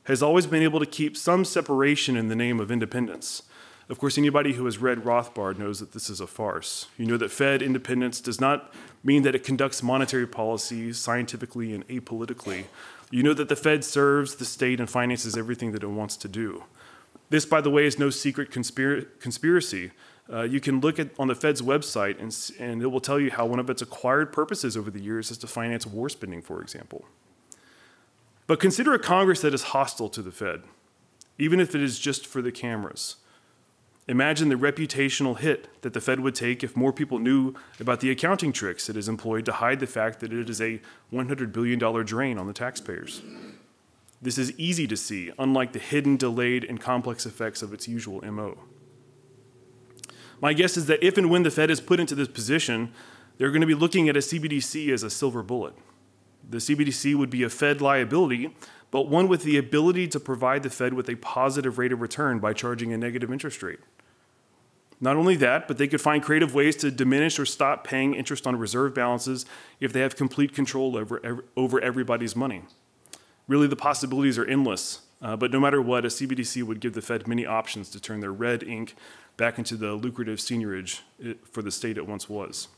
has 0.05 0.23
always 0.23 0.47
been 0.47 0.63
able 0.63 0.79
to 0.79 0.87
keep 0.87 1.17
some 1.17 1.45
separation 1.45 2.17
in 2.17 2.29
the 2.29 2.37
name 2.37 2.61
of 2.61 2.71
independence. 2.71 3.43
Of 3.89 3.99
course, 3.99 4.17
anybody 4.17 4.53
who 4.53 4.67
has 4.67 4.79
read 4.79 4.99
Rothbard 4.99 5.59
knows 5.59 5.81
that 5.81 5.91
this 5.91 6.09
is 6.09 6.21
a 6.21 6.29
farce. 6.29 6.87
You 6.99 7.07
know 7.07 7.17
that 7.17 7.33
Fed 7.33 7.63
independence 7.63 8.21
does 8.21 8.41
not 8.41 8.73
mean 9.03 9.25
that 9.25 9.35
it 9.35 9.43
conducts 9.43 9.83
monetary 9.83 10.29
policy 10.29 10.93
scientifically 10.93 11.75
and 11.75 11.85
apolitically. 11.89 12.67
You 13.11 13.23
know 13.25 13.35
that 13.35 13.49
the 13.49 13.57
Fed 13.57 13.85
serves 13.85 14.37
the 14.37 14.45
state 14.45 14.79
and 14.79 14.89
finances 14.89 15.37
everything 15.37 15.73
that 15.73 15.83
it 15.83 15.89
wants 15.89 16.17
to 16.19 16.29
do. 16.29 16.65
This, 17.29 17.45
by 17.45 17.61
the 17.61 17.71
way, 17.71 17.87
is 17.87 17.99
no 17.99 18.11
secret 18.11 18.51
conspir- 18.51 19.07
conspiracy. 19.19 19.91
Uh, 20.33 20.43
you 20.43 20.61
can 20.61 20.81
look 20.81 20.99
at 20.99 21.11
on 21.19 21.29
the 21.29 21.35
Fed's 21.35 21.61
website, 21.61 22.21
and, 22.21 22.37
and 22.61 22.83
it 22.83 22.87
will 22.87 23.01
tell 23.01 23.19
you 23.19 23.31
how 23.31 23.47
one 23.47 23.59
of 23.59 23.69
its 23.69 23.83
acquired 23.83 24.33
purposes 24.33 24.77
over 24.77 24.91
the 24.91 25.01
years 25.01 25.31
is 25.31 25.39
to 25.39 25.47
finance 25.47 25.87
war 25.87 26.09
spending, 26.09 26.41
for 26.41 26.63
example. 26.63 27.05
But 28.47 28.61
consider 28.61 28.95
a 28.95 28.99
Congress 28.99 29.41
that 29.43 29.55
is 29.55 29.63
hostile 29.63 30.09
to 30.09 30.23
the 30.23 30.33
Fed, 30.33 30.63
even 31.39 31.61
if 31.61 31.75
it 31.75 31.83
is 31.83 31.99
just 31.99 32.27
for 32.27 32.43
the 32.43 32.53
cameras. 32.53 33.17
Imagine 34.11 34.49
the 34.49 34.57
reputational 34.57 35.39
hit 35.39 35.69
that 35.83 35.93
the 35.93 36.01
Fed 36.01 36.19
would 36.19 36.35
take 36.35 36.65
if 36.65 36.77
more 36.77 36.93
people 36.93 37.21
knew 37.21 37.55
about 37.79 38.01
the 38.01 38.11
accounting 38.11 38.53
tricks 38.53 38.89
it 38.89 38.97
has 38.97 39.09
employed 39.09 39.45
to 39.45 39.53
hide 39.53 39.79
the 39.79 39.87
fact 39.87 40.19
that 40.19 40.33
it 40.33 40.51
is 40.51 40.61
a 40.61 40.81
$100 41.13 41.53
billion 41.53 41.79
drain 42.05 42.37
on 42.37 42.49
the 42.49 42.53
taxpayers. 42.53 43.23
This 44.21 44.37
is 44.37 44.51
easy 44.59 44.89
to 44.89 44.97
see, 44.97 45.31
unlike 45.39 45.73
the 45.73 45.79
hidden, 45.79 46.17
delayed, 46.17 46.65
and 46.65 46.81
complex 46.81 47.25
effects 47.25 47.63
of 47.63 47.73
its 47.73 47.87
usual 47.87 48.21
MO. 48.29 48.59
My 50.41 50.55
guess 50.55 50.77
is 50.77 50.87
that 50.87 51.07
if 51.07 51.17
and 51.17 51.31
when 51.31 51.45
the 51.45 51.51
Fed 51.53 51.71
is 51.71 51.81
put 51.81 52.01
into 52.01 52.17
this 52.17 52.27
position, 52.27 52.93
they're 53.39 53.53
going 53.53 53.61
to 53.61 53.67
be 53.67 53.75
looking 53.75 54.09
at 54.09 54.17
a 54.17 54.21
CBDC 54.21 54.93
as 54.93 55.05
a 55.05 55.11
silver 55.11 55.45
bullet. 55.45 55.75
The 56.49 56.59
CBDC 56.59 57.15
would 57.15 57.31
be 57.31 57.45
a 57.45 57.49
Fed 57.49 57.81
liability, 57.81 58.57
but 58.91 59.07
one 59.07 59.29
with 59.29 59.45
the 59.45 59.57
ability 59.57 60.09
to 60.09 60.19
provide 60.19 60.65
the 60.65 60.71
Fed 60.71 60.95
with 60.95 61.09
a 61.09 61.15
positive 61.15 61.79
rate 61.79 61.93
of 61.93 62.01
return 62.01 62.41
by 62.41 62.53
charging 62.55 62.93
a 62.93 62.99
negative 62.99 63.31
interest 63.31 63.63
rate. 63.63 63.79
Not 65.01 65.17
only 65.17 65.35
that, 65.37 65.67
but 65.67 65.79
they 65.79 65.89
could 65.89 66.01
find 66.01 66.23
creative 66.23 66.55
ways 66.55 66.77
to 66.77 66.91
diminish 66.91 67.39
or 67.39 67.47
stop 67.47 67.85
paying 67.85 68.15
interest 68.15 68.47
on 68.47 68.57
reserve 68.57 68.95
balances 68.95 69.47
if 69.81 69.93
they 69.93 70.01
have 70.01 70.15
complete 70.15 70.55
control 70.55 70.97
over, 70.97 71.45
over 71.57 71.81
everybody's 71.81 72.37
money. 72.37 72.63
Really, 73.49 73.67
the 73.67 73.77
possibilities 73.77 74.37
are 74.39 74.45
endless. 74.45 75.01
Uh, 75.23 75.37
but 75.37 75.51
no 75.51 75.61
matter 75.61 75.81
what, 75.83 76.05
a 76.05 76.09
CBDC 76.09 76.63
would 76.63 76.81
give 76.81 76.95
the 76.95 77.03
Fed 77.03 77.27
many 77.27 77.45
options 77.45 77.91
to 77.91 78.01
turn 78.01 78.21
their 78.21 78.33
red 78.33 78.63
ink 78.63 78.95
back 79.37 79.59
into 79.59 79.77
the 79.77 79.93
lucrative 79.93 80.39
seigniorage 80.39 81.01
for 81.51 81.63
the 81.63 81.71
state 81.71 81.97
it 81.97 82.07
once 82.07 82.29
was. 82.29 82.69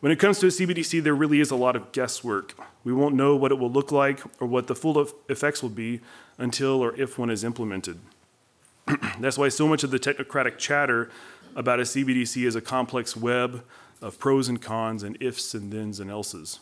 When 0.00 0.10
it 0.10 0.18
comes 0.18 0.38
to 0.38 0.46
a 0.46 0.50
CBDC, 0.50 1.02
there 1.02 1.14
really 1.14 1.40
is 1.40 1.50
a 1.50 1.56
lot 1.56 1.76
of 1.76 1.92
guesswork. 1.92 2.54
We 2.84 2.92
won't 2.92 3.14
know 3.14 3.36
what 3.36 3.52
it 3.52 3.58
will 3.58 3.70
look 3.70 3.92
like 3.92 4.20
or 4.40 4.46
what 4.46 4.66
the 4.66 4.74
full 4.74 5.06
effects 5.28 5.62
will 5.62 5.70
be 5.70 6.00
until 6.38 6.80
or 6.80 6.98
if 6.98 7.18
one 7.18 7.28
is 7.28 7.44
implemented. 7.44 7.98
That's 9.20 9.38
why 9.38 9.48
so 9.48 9.68
much 9.68 9.84
of 9.84 9.90
the 9.90 9.98
technocratic 9.98 10.58
chatter 10.58 11.10
about 11.54 11.80
a 11.80 11.84
CBDC 11.84 12.46
is 12.46 12.56
a 12.56 12.60
complex 12.60 13.16
web 13.16 13.64
of 14.00 14.18
pros 14.18 14.48
and 14.48 14.60
cons 14.60 15.02
and 15.02 15.16
ifs 15.20 15.54
and 15.54 15.72
thens 15.72 16.00
and 16.00 16.10
elses. 16.10 16.60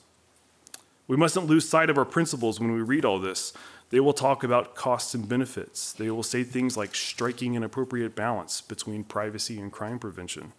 We 1.07 1.17
mustn't 1.17 1.47
lose 1.47 1.69
sight 1.69 1.89
of 1.89 1.97
our 1.97 2.05
principles 2.05 2.61
when 2.61 2.73
we 2.73 2.81
read 2.81 3.05
all 3.05 3.19
this. 3.19 3.53
They 3.91 4.01
will 4.01 4.13
talk 4.13 4.45
about 4.45 4.75
costs 4.75 5.15
and 5.15 5.27
benefits. 5.27 5.93
They 5.93 6.11
will 6.11 6.23
say 6.23 6.45
things 6.45 6.77
like 6.77 6.95
striking 6.95 7.57
an 7.57 7.63
appropriate 7.63 8.15
balance 8.15 8.61
between 8.61 9.05
privacy 9.05 9.59
and 9.59 9.73
crime 9.73 9.99
prevention. 9.99 10.53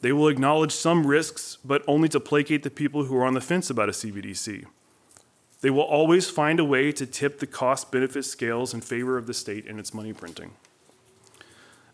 They 0.00 0.12
will 0.12 0.28
acknowledge 0.28 0.72
some 0.72 1.06
risks, 1.06 1.58
but 1.64 1.84
only 1.86 2.08
to 2.08 2.20
placate 2.20 2.64
the 2.64 2.70
people 2.70 3.04
who 3.04 3.16
are 3.16 3.24
on 3.24 3.34
the 3.34 3.40
fence 3.40 3.70
about 3.70 3.88
a 3.88 3.92
CBDC. 3.92 4.64
They 5.60 5.70
will 5.70 5.82
always 5.82 6.28
find 6.28 6.60
a 6.60 6.64
way 6.64 6.92
to 6.92 7.06
tip 7.06 7.38
the 7.38 7.46
cost 7.46 7.90
benefit 7.90 8.24
scales 8.24 8.74
in 8.74 8.80
favor 8.80 9.16
of 9.16 9.26
the 9.26 9.34
state 9.34 9.66
and 9.66 9.78
its 9.78 9.94
money 9.94 10.12
printing. 10.12 10.52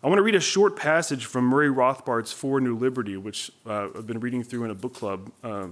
I 0.03 0.09
want 0.09 0.19
to 0.19 0.23
read 0.23 0.35
a 0.35 0.41
short 0.41 0.77
passage 0.77 1.27
from 1.27 1.45
Murray 1.45 1.71
Rothbard's 1.71 2.33
For 2.33 2.61
New 2.61 2.77
Liberty, 2.77 3.17
which 3.17 3.53
uh, 3.65 3.89
I've 3.95 4.07
been 4.07 4.19
reading 4.19 4.43
through 4.43 4.65
in 4.65 4.71
a 4.71 4.75
book 4.75 4.95
club 4.95 5.31
uh, 5.45 5.69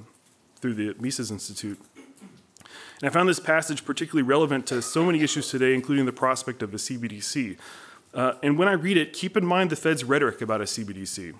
through 0.60 0.74
the 0.74 0.94
Mises 1.00 1.32
Institute. 1.32 1.80
And 3.00 3.08
I 3.08 3.10
found 3.10 3.28
this 3.28 3.40
passage 3.40 3.84
particularly 3.84 4.22
relevant 4.22 4.66
to 4.68 4.82
so 4.82 5.04
many 5.04 5.20
issues 5.20 5.50
today, 5.50 5.74
including 5.74 6.06
the 6.06 6.12
prospect 6.12 6.62
of 6.62 6.72
a 6.72 6.76
CBDC. 6.76 7.58
Uh, 8.14 8.34
and 8.42 8.56
when 8.56 8.68
I 8.68 8.72
read 8.72 8.96
it, 8.96 9.12
keep 9.12 9.36
in 9.36 9.44
mind 9.44 9.70
the 9.70 9.76
Fed's 9.76 10.04
rhetoric 10.04 10.40
about 10.40 10.60
a 10.60 10.64
CBDC 10.64 11.34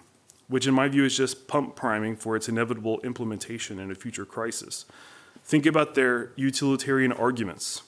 which 0.50 0.66
in 0.66 0.75
my 0.75 0.88
view 0.88 1.04
is 1.04 1.16
just 1.16 1.47
pump 1.47 1.76
priming 1.76 2.16
for 2.16 2.35
its 2.35 2.49
inevitable 2.49 3.00
implementation 3.02 3.78
in 3.78 3.88
a 3.88 3.94
future 3.94 4.25
crisis. 4.25 4.85
Think 5.44 5.64
about 5.64 5.94
their 5.94 6.32
utilitarian 6.35 7.12
arguments 7.12 7.82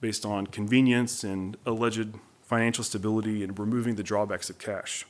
based 0.00 0.24
on 0.24 0.46
convenience 0.46 1.24
and 1.24 1.56
alleged 1.66 2.14
financial 2.54 2.84
stability 2.84 3.42
and 3.42 3.58
removing 3.58 3.96
the 3.96 4.02
drawbacks 4.04 4.48
of 4.48 4.60
cash. 4.60 5.04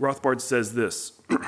Rothbard 0.00 0.40
says 0.40 0.74
this 0.74 1.12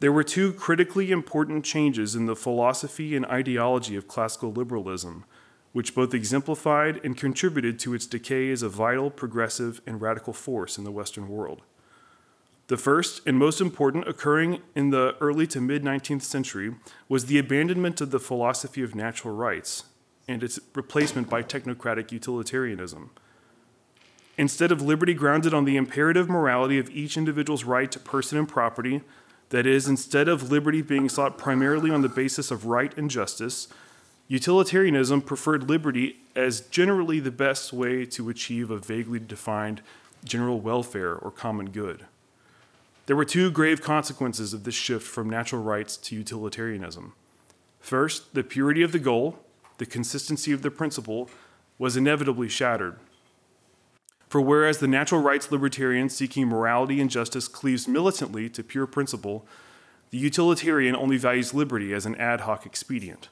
There 0.00 0.10
were 0.10 0.24
two 0.24 0.54
critically 0.54 1.10
important 1.10 1.66
changes 1.66 2.14
in 2.14 2.24
the 2.24 2.34
philosophy 2.34 3.14
and 3.14 3.26
ideology 3.26 3.94
of 3.94 4.08
classical 4.08 4.50
liberalism, 4.50 5.24
which 5.74 5.94
both 5.94 6.14
exemplified 6.14 6.98
and 7.04 7.14
contributed 7.14 7.78
to 7.80 7.92
its 7.92 8.06
decay 8.06 8.50
as 8.50 8.62
a 8.62 8.70
vital, 8.70 9.10
progressive, 9.10 9.82
and 9.86 10.00
radical 10.00 10.32
force 10.32 10.78
in 10.78 10.84
the 10.84 10.90
Western 10.90 11.28
world. 11.28 11.60
The 12.68 12.78
first 12.78 13.20
and 13.26 13.38
most 13.38 13.60
important 13.60 14.08
occurring 14.08 14.62
in 14.74 14.88
the 14.88 15.14
early 15.20 15.46
to 15.48 15.60
mid 15.60 15.84
19th 15.84 16.22
century 16.22 16.74
was 17.06 17.26
the 17.26 17.38
abandonment 17.38 18.00
of 18.00 18.12
the 18.12 18.18
philosophy 18.18 18.82
of 18.82 18.94
natural 18.94 19.34
rights 19.34 19.84
and 20.26 20.42
its 20.42 20.58
replacement 20.74 21.28
by 21.28 21.42
technocratic 21.42 22.12
utilitarianism. 22.12 23.10
Instead 24.38 24.70
of 24.70 24.82
liberty 24.82 25.14
grounded 25.14 25.54
on 25.54 25.64
the 25.64 25.76
imperative 25.76 26.28
morality 26.28 26.78
of 26.78 26.90
each 26.90 27.16
individual's 27.16 27.64
right 27.64 27.90
to 27.90 27.98
person 27.98 28.38
and 28.38 28.48
property, 28.48 29.00
that 29.50 29.66
is, 29.66 29.88
instead 29.88 30.28
of 30.28 30.50
liberty 30.50 30.82
being 30.82 31.08
sought 31.08 31.38
primarily 31.38 31.90
on 31.90 32.02
the 32.02 32.08
basis 32.08 32.50
of 32.50 32.66
right 32.66 32.96
and 32.98 33.10
justice, 33.10 33.68
utilitarianism 34.28 35.22
preferred 35.22 35.68
liberty 35.68 36.16
as 36.34 36.60
generally 36.60 37.20
the 37.20 37.30
best 37.30 37.72
way 37.72 38.04
to 38.04 38.28
achieve 38.28 38.70
a 38.70 38.78
vaguely 38.78 39.20
defined 39.20 39.80
general 40.24 40.60
welfare 40.60 41.14
or 41.14 41.30
common 41.30 41.70
good. 41.70 42.04
There 43.06 43.16
were 43.16 43.24
two 43.24 43.52
grave 43.52 43.80
consequences 43.80 44.52
of 44.52 44.64
this 44.64 44.74
shift 44.74 45.06
from 45.06 45.30
natural 45.30 45.62
rights 45.62 45.96
to 45.98 46.16
utilitarianism. 46.16 47.14
First, 47.78 48.34
the 48.34 48.42
purity 48.42 48.82
of 48.82 48.90
the 48.90 48.98
goal, 48.98 49.38
the 49.78 49.86
consistency 49.86 50.50
of 50.50 50.62
the 50.62 50.72
principle, 50.72 51.30
was 51.78 51.96
inevitably 51.96 52.48
shattered. 52.48 52.96
For 54.36 54.42
whereas 54.42 54.80
the 54.80 54.86
natural 54.86 55.22
rights 55.22 55.50
libertarian 55.50 56.10
seeking 56.10 56.46
morality 56.46 57.00
and 57.00 57.08
justice 57.08 57.48
cleaves 57.48 57.88
militantly 57.88 58.50
to 58.50 58.62
pure 58.62 58.86
principle, 58.86 59.46
the 60.10 60.18
utilitarian 60.18 60.94
only 60.94 61.16
values 61.16 61.54
liberty 61.54 61.94
as 61.94 62.04
an 62.04 62.16
ad 62.16 62.42
hoc 62.42 62.66
expedient. 62.66 63.30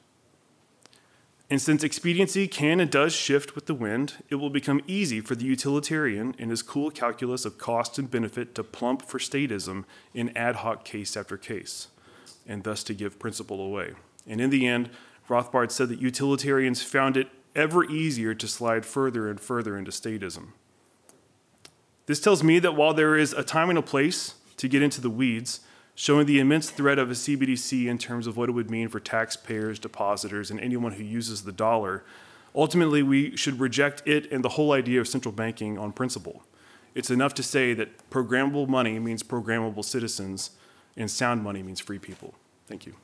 And 1.47 1.61
since 1.61 1.83
expediency 1.83 2.47
can 2.47 2.79
and 2.79 2.89
does 2.89 3.13
shift 3.13 3.53
with 3.53 3.67
the 3.67 3.75
wind, 3.75 4.23
it 4.29 4.37
will 4.37 4.49
become 4.49 4.81
easy 4.87 5.21
for 5.21 5.35
the 5.35 5.45
utilitarian 5.45 6.33
in 6.39 6.49
his 6.49 6.63
cool 6.63 6.89
calculus 6.89 7.45
of 7.45 7.59
cost 7.59 7.99
and 7.99 8.09
benefit 8.09 8.55
to 8.55 8.63
plump 8.63 9.03
for 9.03 9.19
statism 9.19 9.85
in 10.15 10.35
ad 10.35 10.55
hoc 10.55 10.83
case 10.85 11.15
after 11.15 11.37
case, 11.37 11.89
and 12.47 12.63
thus 12.63 12.83
to 12.83 12.95
give 12.95 13.19
principle 13.19 13.61
away. 13.61 13.93
And 14.25 14.41
in 14.41 14.49
the 14.49 14.65
end, 14.65 14.89
Rothbard 15.29 15.69
said 15.69 15.89
that 15.89 16.01
utilitarians 16.01 16.81
found 16.81 17.15
it 17.15 17.27
ever 17.55 17.83
easier 17.83 18.33
to 18.33 18.47
slide 18.47 18.87
further 18.87 19.29
and 19.29 19.39
further 19.39 19.77
into 19.77 19.91
statism. 19.91 20.47
This 22.05 22.19
tells 22.19 22.43
me 22.43 22.59
that 22.59 22.75
while 22.75 22.93
there 22.93 23.17
is 23.17 23.33
a 23.33 23.43
time 23.43 23.69
and 23.69 23.79
a 23.79 23.81
place 23.81 24.35
to 24.57 24.67
get 24.67 24.83
into 24.83 25.01
the 25.01 25.09
weeds, 25.09 25.61
showing 25.95 26.25
the 26.25 26.39
immense 26.39 26.69
threat 26.69 26.99
of 26.99 27.09
a 27.09 27.13
CBDC 27.13 27.87
in 27.87 27.97
terms 27.97 28.27
of 28.27 28.37
what 28.37 28.49
it 28.49 28.51
would 28.51 28.69
mean 28.69 28.89
for 28.89 28.99
taxpayers, 28.99 29.79
depositors, 29.79 30.51
and 30.51 30.59
anyone 30.59 30.93
who 30.93 31.03
uses 31.03 31.43
the 31.43 31.51
dollar, 31.51 32.03
ultimately 32.53 33.01
we 33.01 33.35
should 33.35 33.59
reject 33.59 34.03
it 34.05 34.31
and 34.31 34.43
the 34.43 34.49
whole 34.49 34.73
idea 34.73 34.99
of 34.99 35.07
central 35.07 35.31
banking 35.31 35.77
on 35.77 35.91
principle. 35.91 36.43
It's 36.93 37.09
enough 37.09 37.33
to 37.35 37.43
say 37.43 37.73
that 37.73 38.09
programmable 38.09 38.67
money 38.67 38.99
means 38.99 39.23
programmable 39.23 39.83
citizens, 39.83 40.51
and 40.97 41.11
sound 41.11 41.43
money 41.43 41.61
means 41.61 41.79
free 41.79 41.99
people. 41.99 42.33
Thank 42.67 42.85
you. 42.85 42.95